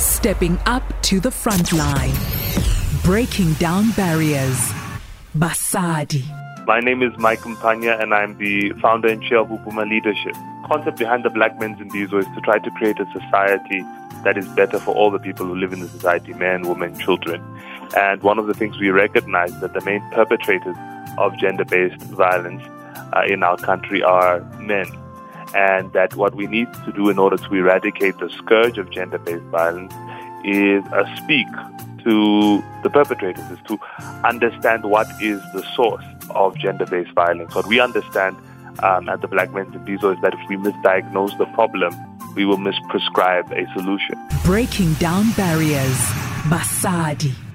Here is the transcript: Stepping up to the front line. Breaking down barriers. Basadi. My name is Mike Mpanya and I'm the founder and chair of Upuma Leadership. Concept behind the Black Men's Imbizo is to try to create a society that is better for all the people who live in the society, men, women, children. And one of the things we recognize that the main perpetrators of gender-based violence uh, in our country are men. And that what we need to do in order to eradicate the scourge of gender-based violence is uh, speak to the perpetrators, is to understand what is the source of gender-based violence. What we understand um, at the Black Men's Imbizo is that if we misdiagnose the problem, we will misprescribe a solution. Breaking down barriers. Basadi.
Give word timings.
Stepping 0.00 0.58
up 0.64 0.82
to 1.02 1.20
the 1.20 1.30
front 1.30 1.74
line. 1.74 2.14
Breaking 3.04 3.52
down 3.54 3.90
barriers. 3.90 4.72
Basadi. 5.36 6.24
My 6.66 6.80
name 6.80 7.02
is 7.02 7.12
Mike 7.18 7.40
Mpanya 7.40 8.00
and 8.00 8.14
I'm 8.14 8.38
the 8.38 8.70
founder 8.80 9.08
and 9.08 9.22
chair 9.22 9.40
of 9.40 9.48
Upuma 9.48 9.86
Leadership. 9.86 10.32
Concept 10.66 10.98
behind 10.98 11.22
the 11.22 11.28
Black 11.28 11.60
Men's 11.60 11.78
Imbizo 11.80 12.18
is 12.18 12.24
to 12.34 12.40
try 12.40 12.58
to 12.58 12.70
create 12.70 12.98
a 12.98 13.04
society 13.12 13.82
that 14.24 14.38
is 14.38 14.48
better 14.48 14.78
for 14.78 14.94
all 14.94 15.10
the 15.10 15.18
people 15.18 15.44
who 15.44 15.54
live 15.54 15.74
in 15.74 15.80
the 15.80 15.88
society, 15.88 16.32
men, 16.32 16.66
women, 16.66 16.98
children. 16.98 17.42
And 17.94 18.22
one 18.22 18.38
of 18.38 18.46
the 18.46 18.54
things 18.54 18.78
we 18.78 18.88
recognize 18.88 19.60
that 19.60 19.74
the 19.74 19.82
main 19.82 20.00
perpetrators 20.12 20.76
of 21.18 21.36
gender-based 21.36 22.00
violence 22.04 22.62
uh, 23.12 23.24
in 23.28 23.42
our 23.42 23.58
country 23.58 24.02
are 24.02 24.40
men. 24.60 24.86
And 25.54 25.92
that 25.92 26.14
what 26.14 26.34
we 26.34 26.46
need 26.46 26.72
to 26.84 26.92
do 26.92 27.08
in 27.08 27.18
order 27.18 27.36
to 27.36 27.54
eradicate 27.54 28.18
the 28.18 28.30
scourge 28.30 28.78
of 28.78 28.90
gender-based 28.90 29.44
violence 29.44 29.92
is 30.44 30.84
uh, 30.92 31.04
speak 31.16 31.46
to 32.04 32.62
the 32.82 32.90
perpetrators, 32.90 33.50
is 33.50 33.58
to 33.66 33.78
understand 34.24 34.84
what 34.84 35.06
is 35.20 35.40
the 35.52 35.62
source 35.74 36.04
of 36.30 36.56
gender-based 36.56 37.12
violence. 37.12 37.54
What 37.54 37.66
we 37.66 37.80
understand 37.80 38.36
um, 38.82 39.08
at 39.08 39.20
the 39.20 39.28
Black 39.28 39.52
Men's 39.52 39.74
Imbizo 39.74 40.14
is 40.14 40.22
that 40.22 40.34
if 40.34 40.48
we 40.48 40.56
misdiagnose 40.56 41.36
the 41.36 41.46
problem, 41.46 41.94
we 42.34 42.44
will 42.44 42.58
misprescribe 42.58 43.50
a 43.50 43.70
solution. 43.74 44.16
Breaking 44.44 44.94
down 44.94 45.32
barriers. 45.32 45.98
Basadi. 46.48 47.49